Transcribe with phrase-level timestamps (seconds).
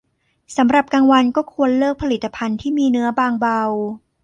[0.57, 3.61] สำหรับกลางวันก็ควรเลือกผลิตภัณฑ์ที่มีเนื้อบางเบา